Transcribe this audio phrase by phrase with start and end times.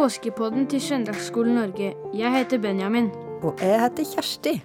[0.00, 1.94] påskepodden til Søndagsskolen Norge.
[2.14, 3.10] Jeg heter Benjamin.
[3.42, 4.62] Og jeg heter Kjersti.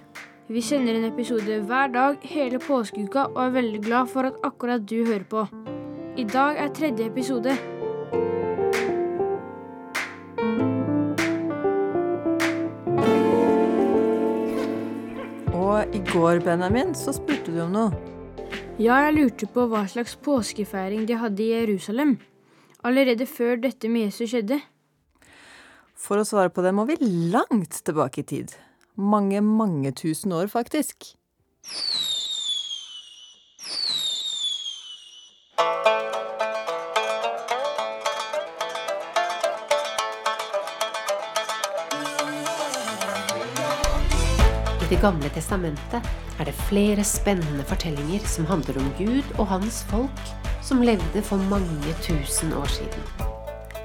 [0.48, 4.82] Vi sender en episode hver dag hele påskeuka og er veldig glad for at akkurat
[4.90, 5.46] du hører på.
[6.16, 7.56] I dag er tredje episode.
[15.52, 17.90] Og i går, Benjamin, så spurte du om noe.
[18.78, 22.18] Ja, jeg lurte på hva slags påskefeiring de hadde i Jerusalem.
[22.86, 24.60] Allerede før dette med Jesus skjedde.
[25.98, 26.98] For å svare på det må vi
[27.32, 28.52] langt tilbake i tid.
[28.94, 31.16] Mange, mange tusen år, faktisk.
[44.78, 46.06] I Det gamle testamentet
[46.38, 51.38] er det flere spennende fortellinger som handler om Gud og hans folk som levde for
[51.50, 53.04] mange tusen år siden.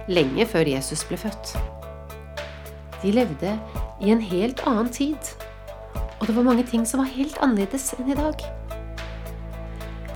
[0.10, 1.54] Lenge før Jesus ble født.
[3.04, 3.54] De levde
[4.02, 5.30] i en helt annen tid,
[6.18, 8.42] og det var mange ting som var helt annerledes enn i dag.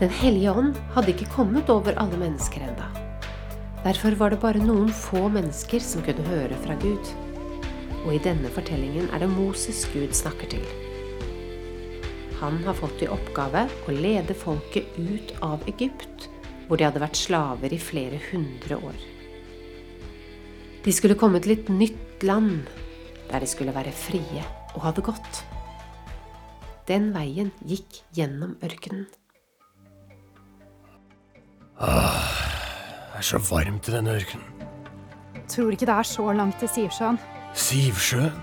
[0.02, 2.90] Den hellige ånd hadde ikke kommet over alle mennesker enda.
[3.86, 7.14] Derfor var det bare noen få mennesker som kunne høre fra Gud.
[8.08, 10.66] Og i denne fortellingen er det Moses Gud snakker til.
[12.42, 16.28] Han har fått i oppgave å lede folket ut av Egypt,
[16.68, 18.98] hvor de hadde vært slaver i flere hundre år.
[20.86, 22.66] De skulle komme til et nytt land,
[23.32, 24.44] der de skulle være frie
[24.76, 25.44] og ha det godt.
[26.86, 29.08] Den veien gikk gjennom ørkenen.
[31.80, 34.52] Det er så varmt i denne ørkenen.
[35.50, 37.18] Tror ikke det er så langt til Sivsjøen.
[37.54, 38.38] Sivsjøen.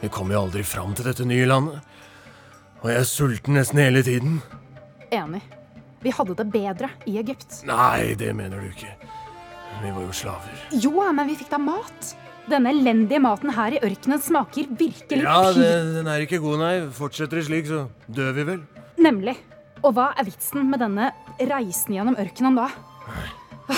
[0.00, 1.80] Vi kommer jo aldri fram til dette nye landet.
[2.82, 4.40] Og jeg er sulten nesten hele tiden.
[5.12, 5.42] Enig.
[6.04, 7.62] Vi hadde det bedre i Egypt.
[7.68, 8.92] Nei, det mener du ikke.
[9.82, 10.62] Vi var jo slaver.
[10.72, 12.12] Jo, men vi fikk da mat.
[12.46, 16.74] Denne elendige maten her i ørkenen smaker virkelig Ja, det, den er ikke god, nei.
[16.94, 18.60] Fortsetter det slik, så dør vi vel.
[19.02, 19.34] Nemlig.
[19.82, 22.68] Og hva er vitsen med denne reisen gjennom ørkenen da?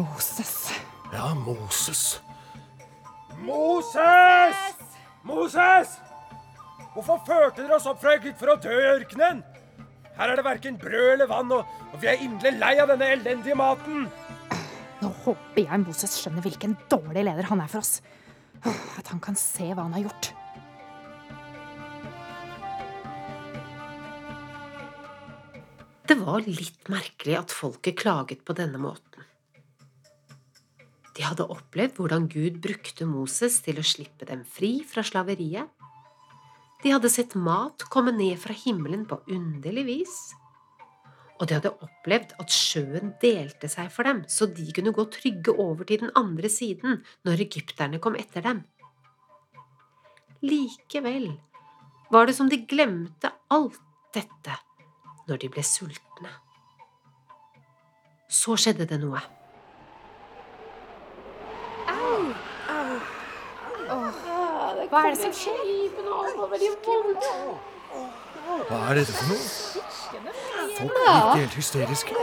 [0.00, 0.52] Moses.
[1.14, 2.20] Ja, Moses.
[3.40, 4.60] Moses!
[5.24, 5.96] Moses!
[6.94, 9.40] Hvorfor førte dere oss opp fra Egypt for å dø i ørkenen?
[10.18, 13.12] Her er det verken brød eller vann, og, og vi er inderlig lei av denne
[13.14, 14.08] elendige maten.
[15.00, 18.00] Nå håper jeg Moses skjønner hvilken dårlig leder han er for oss.
[19.00, 20.34] At han kan se hva han har gjort.
[26.10, 29.22] Det var litt merkelig at folket klaget på denne måten.
[31.14, 35.70] De hadde opplevd hvordan Gud brukte Moses til å slippe dem fri fra slaveriet.
[36.82, 40.16] De hadde sett mat komme ned fra himmelen på underlig vis.
[41.40, 45.52] Og de hadde opplevd at sjøen delte seg for dem, så de kunne gå trygge
[45.52, 48.64] over til den andre siden når egypterne kom etter dem.
[50.44, 51.34] Likevel
[52.12, 53.80] var det som de glemte alt
[54.16, 54.56] dette
[55.28, 56.32] når de ble sultne.
[58.30, 59.20] Så skjedde det noe.
[64.88, 65.58] Hva er det som skjer?
[68.70, 69.44] Hva er dette for noe?
[70.78, 72.14] Folk virker helt hysteriske.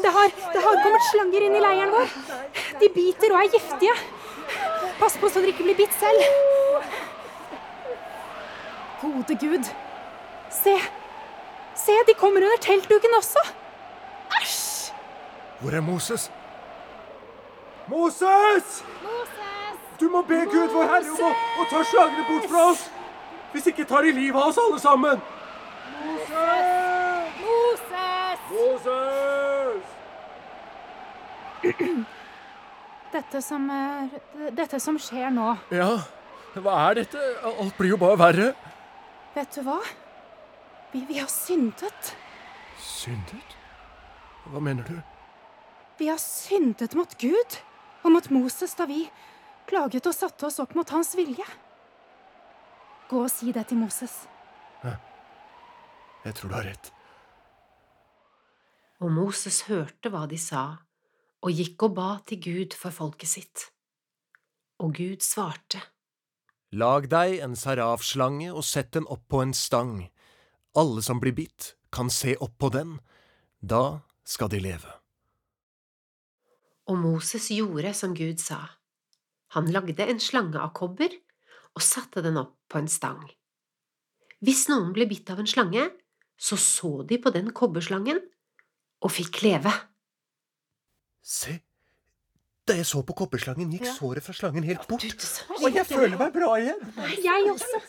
[0.00, 2.14] Det har, det har kommet slanger inn i leiren vår.
[2.80, 3.96] De biter og er giftige.
[5.00, 6.20] Pass på så dere ikke blir bitt selv.
[9.02, 9.70] Gode Gud.
[10.54, 10.76] Se.
[11.80, 13.44] Se, de kommer under teltduken også.
[14.40, 14.92] Æsj!
[15.60, 16.30] Hvor er Moses?
[17.88, 18.84] Moses?
[19.02, 19.59] Moses!
[20.00, 21.30] Du må be Gud vår Herre om å,
[21.60, 22.86] å ta slagene bort fra oss.
[23.52, 25.20] Hvis ikke tar de livet av oss alle sammen.
[26.00, 27.40] Moses!
[28.50, 29.82] Moses!
[33.12, 33.66] Dette som,
[34.54, 35.98] dette som skjer nå, Ja,
[36.56, 37.20] hva er dette?
[37.50, 38.52] Alt blir jo bare verre.
[39.34, 39.78] vet du hva?
[40.92, 42.14] Vi, vi har syndet.
[42.80, 43.56] Syndet?
[44.50, 44.96] Hva mener du?
[46.00, 47.58] Vi har syndet mot Gud
[48.02, 49.04] og mot Moses da vi
[49.70, 51.46] klaget og satte oss opp mot hans vilje.
[53.10, 54.24] Gå og si det til Moses.
[56.20, 56.90] Jeg tror du har rett.
[59.00, 60.64] Og Moses hørte hva de sa,
[61.40, 63.70] og gikk og ba til Gud for folket sitt.
[64.84, 65.80] Og Gud svarte.
[66.76, 70.10] Lag deg en sarafslange og sett den opp på en stang.
[70.76, 72.98] Alle som blir bitt, kan se opp på den.
[73.58, 74.92] Da skal de leve.
[76.86, 78.60] Og Moses gjorde som Gud sa.
[79.56, 81.14] Han lagde en slange av kobber
[81.74, 83.22] og satte den opp på en stang.
[84.40, 85.88] Hvis noen ble bitt av en slange,
[86.40, 88.22] så så de på den kobberslangen
[89.04, 89.72] og fikk leve.
[91.20, 91.58] Se,
[92.70, 95.02] Da jeg så på kobberslangen, gikk såret fra slangen helt bort.
[95.58, 96.78] Og jeg føler meg bra igjen.
[97.24, 97.80] Jeg også.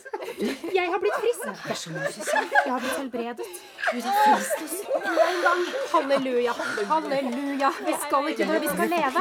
[0.74, 1.44] Jeg har blitt frisk.
[1.46, 3.46] Jeg har blitt helbredet.
[3.92, 4.74] Gud har frelst oss.
[5.06, 5.62] En gang.
[5.92, 6.54] Halleluja.
[6.90, 7.70] Halleluja.
[7.86, 9.20] Vi skal ikke dø, vi skal leve.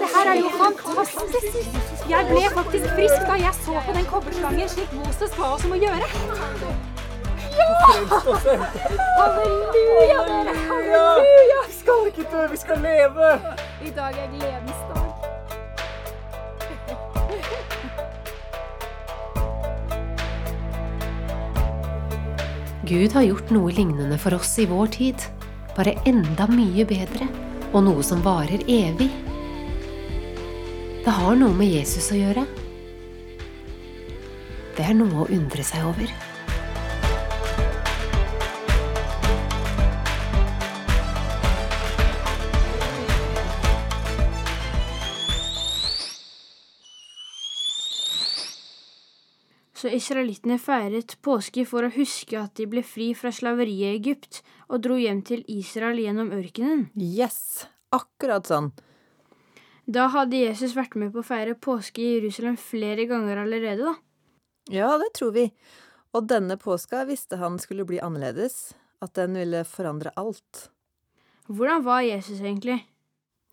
[0.00, 1.52] Det her er jo fantastisk.
[2.08, 5.76] Jeg ble faktisk frisk da jeg så på den kobberslangen slik Moses ba oss om
[5.76, 6.08] å gjøre.
[7.60, 7.76] Ja!
[9.20, 10.15] Halleluja.
[12.16, 13.26] Dø, vi skal leve!
[13.84, 15.10] I dag er gledens dag.
[22.88, 25.26] Gud har gjort noe lignende for oss i vår tid,
[25.76, 27.28] bare enda mye bedre,
[27.74, 29.10] og noe som varer evig.
[31.04, 32.46] Det har noe med Jesus å gjøre.
[34.78, 36.08] Det er noe å undre seg over.
[49.76, 54.40] Så israelittene feiret påske for å huske at de ble fri fra slaveriet i Egypt
[54.70, 56.86] og dro hjem til Israel gjennom ørkenen.
[56.96, 57.66] Yes!
[57.92, 58.70] Akkurat sånn.
[59.86, 63.94] Da hadde Jesus vært med på å feire påske i Jerusalem flere ganger allerede, da.
[64.72, 65.44] Ja, det tror vi.
[66.16, 68.72] Og denne påska visste han skulle bli annerledes.
[69.04, 70.70] At den ville forandre alt.
[71.46, 72.80] Hvordan var Jesus egentlig?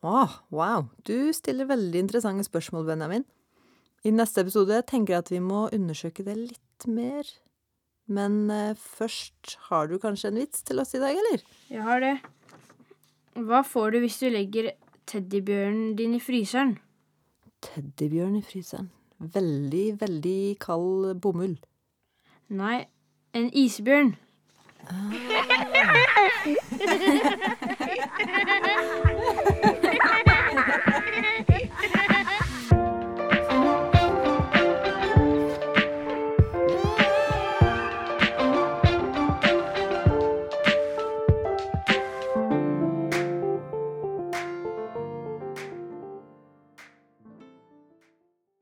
[0.01, 0.87] Åh, wow.
[1.03, 3.27] Du stiller veldig interessante spørsmål, Benjamin.
[4.03, 7.23] I neste episode tenker jeg at vi må undersøke det litt mer.
[8.11, 11.39] Men eh, først har du kanskje en vits til oss i dag, eller?
[11.71, 12.17] Jeg har det.
[13.39, 14.73] Hva får du hvis du legger
[15.07, 16.75] teddybjørnen din i fryseren?
[17.63, 18.91] Teddybjørn i fryseren.
[19.23, 21.55] Veldig, veldig kald bomull.
[22.51, 22.83] Nei,
[23.33, 24.17] en isbjørn.